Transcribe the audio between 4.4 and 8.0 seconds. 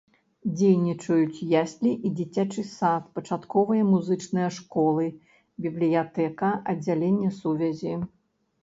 школы, бібліятэка, аддзяленне сувязі.